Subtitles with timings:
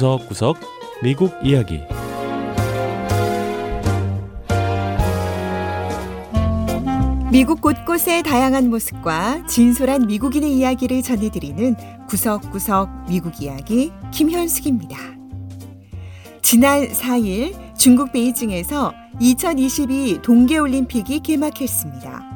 [0.00, 0.56] 구석구석
[1.02, 1.82] 미국 이야기
[7.30, 11.76] 미국 곳곳의 다양한 모습과 진솔한 미국인의 이야기를 전해드리는
[12.08, 14.96] 구석구석 미국 이야기 김현숙입니다.
[16.40, 22.29] 지난 4일 중국 베이징에서 2022 동계올림픽이 개막했습니다.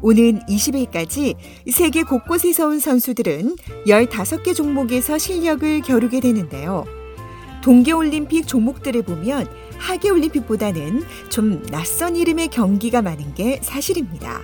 [0.00, 1.36] 오는 20일까지
[1.70, 3.56] 세계 곳곳에서 온 선수들은
[3.86, 6.84] 15개 종목에서 실력을 겨루게 되는데요.
[7.62, 9.46] 동계올림픽 종목들을 보면
[9.78, 14.40] 하계올림픽보다는 좀 낯선 이름의 경기가 많은 게 사실입니다.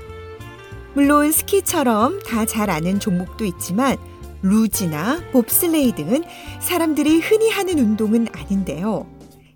[0.95, 3.97] 물론 스키처럼 다 잘 아는 종목도 있지만
[4.43, 6.25] 루지나 봅슬레이 등은
[6.61, 9.07] 사람들이 흔히 하는 운동은 아닌데요.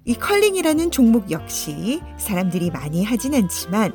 [0.09, 3.93] 이 컬링이라는 종목 역시 사람들이 많이 하진 않지만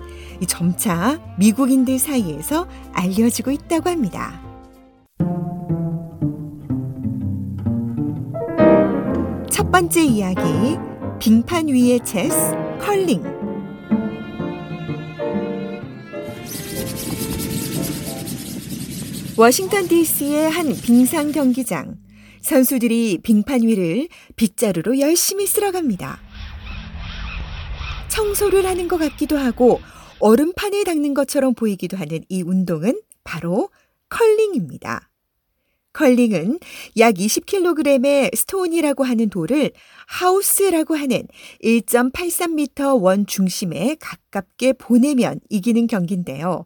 [0.48, 4.40] 점차 미국인들 사이에서 알려지고 있다고 합니다.
[9.50, 10.78] 첫 번째 이야기,
[11.20, 13.24] 빙판 위의 체스, 컬링.
[19.36, 21.96] 워싱턴 DC의 한 빙상 경기장.
[22.44, 26.20] 선수들이 빙판 위를 빗자루로 열심히 쓸어갑니다.
[28.10, 29.80] 청소를 하는 것 같기도 하고
[30.20, 33.70] 얼음판을 닦는 것처럼 보이기도 하는 이 운동은 바로
[34.10, 35.10] 컬링입니다.
[35.94, 36.60] 컬링은
[36.98, 39.72] 약 20kg의 스톤이라고 하는 돌을
[40.08, 41.28] 하우스라고 하는
[41.64, 46.66] 1.83m 원 중심에 가깝게 보내면 이기는 경기인데요.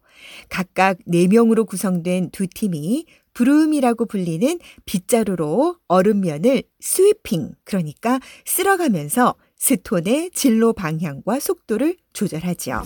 [0.49, 3.05] 각각 4명으로 구성된 두 팀이
[3.37, 12.81] broom이라고 불리는 빗자루로 얼음면을 sweeping, 그러니까 쓸어가면서 스톤의 진로 방향과 속도를 조절하죠.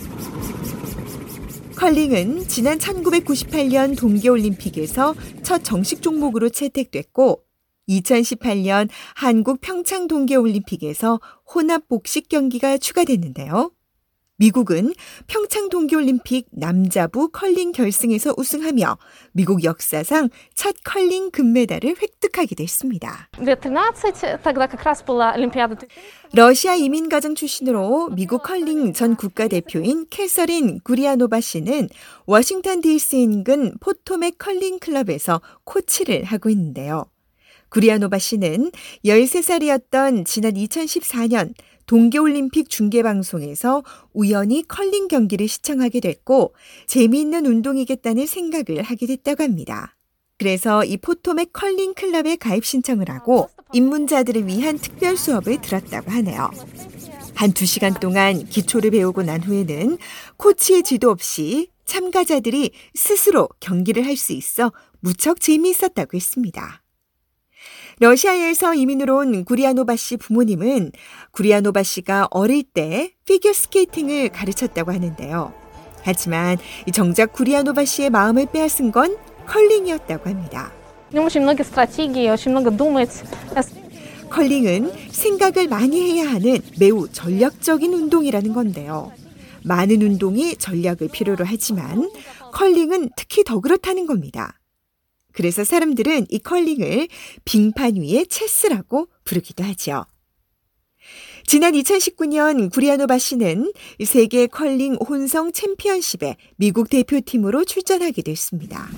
[1.74, 7.42] 컬링은 지난 1998년 동계올림픽에서 첫 정식 종목으로 채택됐고
[7.88, 11.18] 2018년 한국 평창 동계올림픽에서
[11.54, 13.70] 혼합 복식 경기가 추가됐는데요.
[14.42, 14.92] 미국은
[15.28, 18.98] 평창 동계올림픽 남자부 컬링 결승에서 우승하며
[19.32, 23.28] 미국 역사상 첫 컬링 금메달을 획득하게 됐습니다.
[26.32, 31.88] 러시아 이민 가정 출신으로 미국 컬링 전 국가대표인 캐서린 구리아노바 씨는
[32.26, 37.04] 워싱턴 DC 인근 포토맥 컬링 클럽에서 코치를 하고 있는데요.
[37.72, 38.70] 구리아노바 씨는
[39.04, 41.54] 13살이었던 지난 2014년
[41.86, 46.54] 동계올림픽 중계방송에서 우연히 컬링 경기를 시청하게 됐고
[46.86, 49.96] 재미있는 운동이겠다는 생각을 하게 됐다고 합니다.
[50.38, 56.50] 그래서 이 포토맥 컬링 클럽에 가입 신청을 하고 입문자들을 위한 특별 수업을 들었다고 하네요.
[57.34, 59.96] 한두 시간 동안 기초를 배우고 난 후에는
[60.36, 66.81] 코치의 지도 없이 참가자들이 스스로 경기를 할 수 있어 무척 재미있었다고 했습니다.
[67.98, 70.92] 러시아에서 이민으로 온 구리아노바 씨 부모님은
[71.32, 75.52] 구리아노바 씨가 어릴 때 피겨 스케이팅을 가르쳤다고 하는데요.
[76.02, 76.58] 하지만
[76.92, 79.16] 정작 구리아노바 씨의 마음을 빼앗은 건
[79.46, 80.72] 컬링이었다고 합니다.
[84.30, 89.12] 컬링은 생각을 많이 해야 하는 매우 전략적인 운동이라는 건데요.
[89.64, 92.10] 많은 운동이 전략을 필요로 하지만
[92.52, 94.58] 컬링은 특히 더 그렇다는 겁니다.
[95.32, 97.08] 그래서 사람들은 이 컬링을
[97.44, 100.04] 빙판 위의 체스라고 부르기도 하죠.
[101.46, 103.72] 지난 2019년 구리아노바 씨는
[104.04, 108.88] 세계 컬링 혼성 챔피언십에 미국 대표팀으로 출전하게 됐습니다.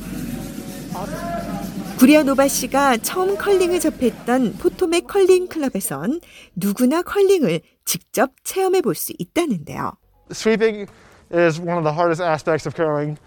[1.98, 6.20] 구리아노바 씨가 처음 컬링을 접했던 포토맥 컬링 클럽에선
[6.54, 9.92] 누구나 컬링을 직접 체험해 볼 수 있다는데요.
[10.30, 10.86] Sweeping
[11.32, 13.18] is one of the hardest aspects of curling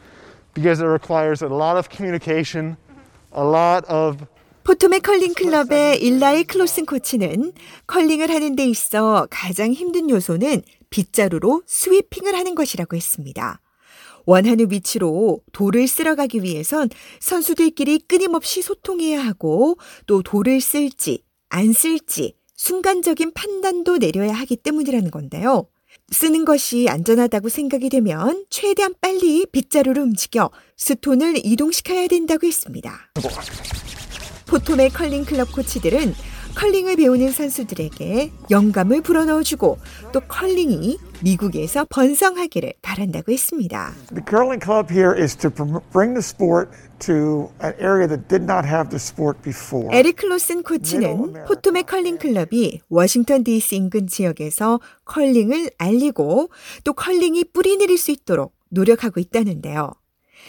[0.53, 2.77] because it requires a lot of communication
[4.63, 7.53] 포토맥 컬링 클럽의 일라이 클로슨 코치는
[7.87, 13.61] 컬링을 하는 데 있어 가장 힘든 요소는 빗자루로 스위핑을 하는 것이라고 했습니다.
[14.25, 16.89] 원하는 위치로 돌을 쓸어가기 위해선
[17.21, 25.67] 선수들끼리 끊임없이 소통해야 하고 또 돌을 쓸지 안 쓸지 순간적인 판단도 내려야 하기 때문이라는 건데요.
[26.09, 33.11] 쓰는 것이 안전하다고 생각이 되면 최대한 빨리 빗자루를 움직여 스톤을 이동시켜야 된다고 했습니다.
[34.45, 36.15] 포토맥 컬링 클럽 코치들은
[36.57, 39.77] 컬링을 배우는 선수들에게 영감을 불어넣어주고
[40.11, 43.93] 또 컬링이 미국에서 번성하기를 바란다고 했습니다.
[44.09, 45.51] The curling club here is to
[45.93, 46.71] bring the sport
[47.05, 49.95] to an area that did not have the sport before.
[49.95, 56.49] 에릭 클로슨 코치는 포토맥 컬링 클럽이 워싱턴 DC 인근 지역에서 컬링을 알리고
[56.83, 59.91] 또 컬링이 뿌리 내릴 수 있도록 노력하고 있다는데요.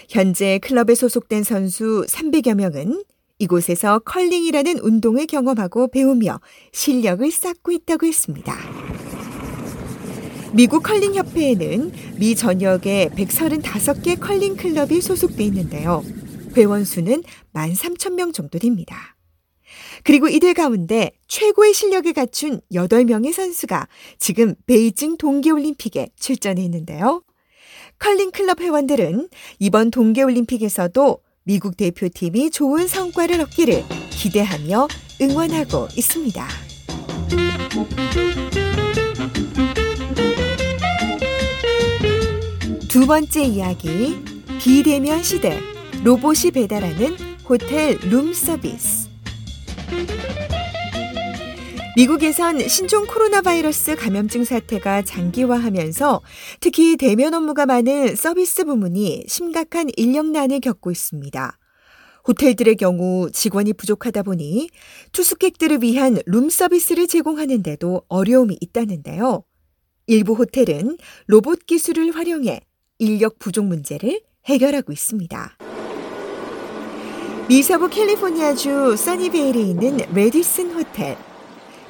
[0.08, 3.02] 현재 클럽에 소속된 선수 300여 명은
[3.38, 6.40] 이곳에서 컬링이라는 운동을 경험하고 배우며
[6.72, 8.54] 실력을 쌓고 있다고 했습니다.
[10.52, 16.02] 미국 컬링 협회에는 미 전역에 135개 컬링 클럽이 소속돼 있는데요.
[16.56, 19.16] 회원 수는 13,000명 정도 됩니다.
[20.02, 23.88] 그리고 이들 가운데 최고의 실력을 갖춘 8명의 선수가
[24.18, 27.22] 지금 베이징 동계올림픽에 출전해 있는데요.
[27.98, 34.86] 컬링 클럽 회원들은 이번 동계올림픽에서도 미국 대표팀이 좋은 성과를 얻기를 기대하며
[35.22, 36.46] 응원하고 있습니다.
[42.86, 44.22] 두 번째 이야기,
[44.60, 45.58] 비대면 시대,
[46.04, 47.16] 로봇이 배달하는
[47.48, 49.08] 호텔 룸 서비스.
[51.98, 56.22] 미국에선 신종 코로나 바이러스 감염증 사태가 장기화하면서
[56.60, 61.58] 특히 대면 업무가 많은 서비스 부문이 심각한 인력난을 겪고 있습니다.
[62.28, 64.68] 호텔들의 경우 직원이 부족하다 보니
[65.10, 69.42] 투숙객들을 위한 룸 서비스를 제공하는데도 어려움이 있다는데요.
[70.06, 72.60] 일부 호텔은 로봇 기술을 활용해
[73.00, 75.58] 인력 부족 문제를 해결하고 있습니다.
[77.48, 81.16] 미서부 캘리포니아주 써니베일에 있는 레디슨 호텔.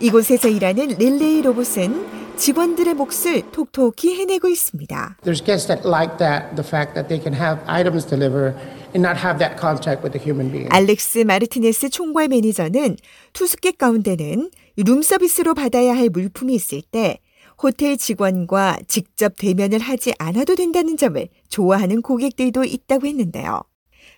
[0.00, 5.16] 이곳에서 일하는 릴레이 로봇은 직원들의 몫을 톡톡히 해내고 있습니다.
[5.24, 8.54] There's guests that like that, the fact that they can have items delivered
[8.94, 10.68] and not have that contact with the human being.
[10.70, 12.96] 알렉스 마르티네스 총괄 매니저는
[13.32, 17.18] 투숙객 가운데는 룸 서비스로 받아야 할 물품이 있을 때
[17.60, 23.62] 호텔 직원과 직접 대면을 하지 않아도 된다는 점을 좋아하는 고객들도 있다고 했는데요.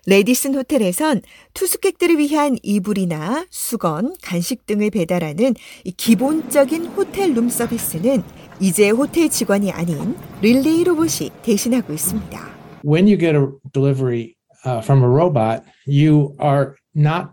[0.06, 1.23] 레디슨 호텔에선
[1.55, 5.55] 투숙객들을 위한 이불이나 수건, 간식 등을 배달하는
[5.85, 8.23] 이 기본적인 호텔 룸 서비스는
[8.61, 12.61] 이제 호텔 직원이 아닌 릴레이 로봇이 대신하고 있습니다.
[12.82, 17.32] when you get a delivery uh, from a robot, you are not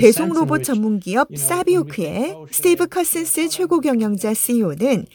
[0.00, 5.06] 배송 로봇 전문 기업 사비오크의 스티브 커슨스 최고 경영자 CEO는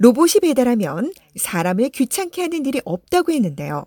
[0.00, 3.86] 로봇이 배달하면 사람을 귀찮게 하는 일이 없다고 했는데요.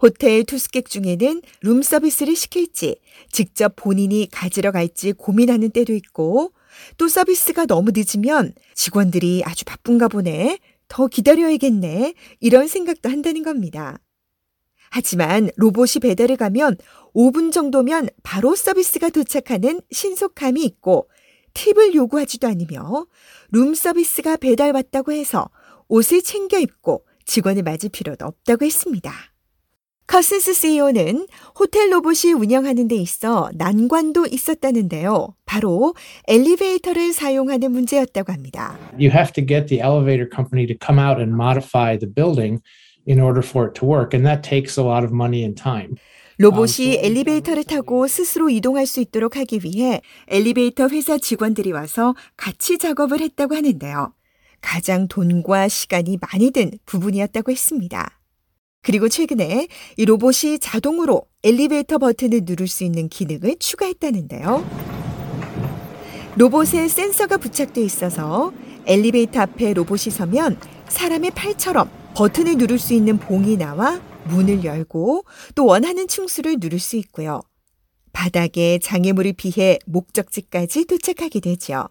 [0.00, 3.00] 호텔 투숙객 중에는 룸 서비스를 시킬지
[3.30, 6.52] 직접 본인이 가지러 갈지 고민하는 때도 있고
[6.96, 10.58] 또 서비스가 너무 늦으면 직원들이 아주 바쁜가 보네.
[10.88, 12.14] 더 기다려야겠네.
[12.40, 13.98] 이런 생각도 한다는 겁니다.
[14.90, 16.76] 하지만 로봇이 배달을 가면
[17.14, 21.08] 5분 정도면 바로 서비스가 도착하는 신속함이 있고
[21.54, 23.06] 팁을 요구하지도 않으며
[23.50, 25.48] 룸 서비스가 배달 왔다고 해서
[25.88, 29.33] 옷을 챙겨 입고 직원을 맞을 필요도 없다고 했습니다.
[30.06, 31.26] 커슨스 CEO는
[31.58, 35.34] 호텔 로봇이 운영하는 데 있어 난관도 있었다는데요.
[35.46, 35.94] 바로
[36.28, 38.78] 엘리베이터를 사용하는 문제였다고 합니다.
[38.98, 42.60] You have to get the elevator company to come out and modify the building
[43.08, 44.14] in order for it to work.
[44.14, 45.96] And that takes a lot of money and time.
[46.38, 53.20] 로봇이 엘리베이터를 타고 스스로 이동할 수 있도록 하기 위해 엘리베이터 회사 직원들이 와서 같이 작업을
[53.20, 54.12] 했다고 하는데요.
[54.60, 58.18] 가장 돈과 시간이 많이 든 부분이었다고 했습니다.
[58.84, 59.66] 그리고 최근에
[59.96, 64.94] 이 로봇이 자동으로 엘리베이터 버튼을 누를 수 있는 기능을 추가했다는데요.
[66.36, 68.52] 로봇에 센서가 부착돼 있어서
[68.86, 70.58] 엘리베이터 앞에 로봇이 서면
[70.88, 76.96] 사람의 팔처럼 버튼을 누를 수 있는 봉이 나와 문을 열고 또 원하는 층수를 누를 수
[76.96, 77.40] 있고요.
[78.12, 81.88] 바닥에 장애물을 피해 목적지까지 도착하게 되죠.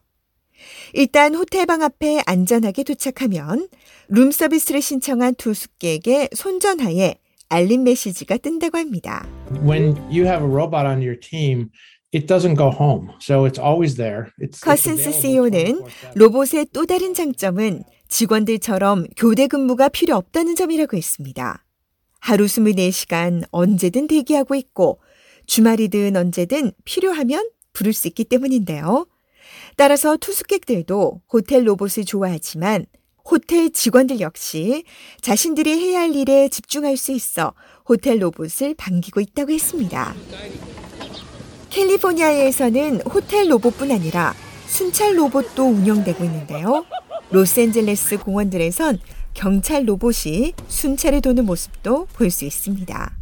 [0.94, 3.68] 일단 호텔 방 앞에 안전하게 도착하면
[4.08, 7.16] 룸 서비스를 신청한 투숙객의 손전하에
[7.50, 9.28] 알림 메시지가 뜬다고 합니다.
[9.64, 11.70] When you have a robot on your team,
[12.14, 13.10] it doesn't go home.
[13.20, 14.32] So it's always there.
[14.42, 16.16] It's, 커슨스 CEO는 24/7.
[16.16, 21.66] 로봇의 또 다른 장점은 직원들처럼 교대 근무가 필요 없다는 점이라고 했습니다.
[22.20, 25.02] 하루 24시간 언제든 대기하고 있고
[25.48, 29.08] 주말이든 언제든 필요하면 부를 수 있기 때문인데요.
[29.78, 32.86] 따라서 투숙객들도 호텔 로봇을 좋아하지만
[33.26, 34.84] 호텔 직원들 역시
[35.22, 37.54] 자신들이 해야 할 일에 집중할 수 있어
[37.88, 40.14] 호텔 로봇을 반기고 있다고 했습니다.
[41.70, 44.34] 캘리포니아에서는 호텔 로봇뿐 아니라
[44.68, 46.86] 순찰 로봇도 운영되고 있는데요.
[47.32, 49.00] 로스앤젤레스 공원들에선
[49.34, 53.18] 경찰 로봇이 순찰을 도는 모습도 볼 수 있습니다.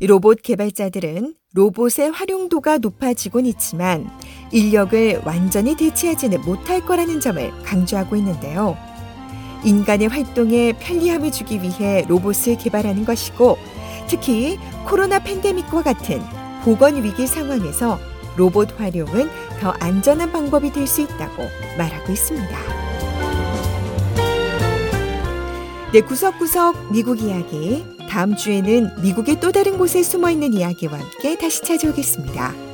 [0.00, 4.08] 이 로봇 개발자들은 로봇의 활용도가 높아지곤 있지만
[4.50, 8.76] 인력을 완전히 대체하지는 못할 거라는 점을 강조하고 있는데요.
[9.64, 13.58] 인간의 활동에 편리함을 주기 위해 로봇을 개발하는 것이고
[14.08, 16.22] 특히 코로나 팬데믹과 같은
[16.62, 17.98] 보건 위기 상황에서
[18.36, 19.28] 로봇 활용은
[19.60, 21.42] 더 안전한 방법이 될 수 있다고
[21.76, 22.58] 말하고 있습니다.
[25.92, 27.84] 네, 구석구석 미국 이야기.
[28.08, 32.67] 다음 주에는 미국의 또 다른 곳에 숨어 있는 이야기와 함께 다시 찾아오겠습니다.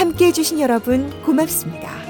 [0.00, 2.09] 함께 해주신 여러분 고맙습니다.